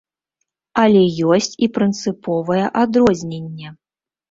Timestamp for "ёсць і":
1.35-1.69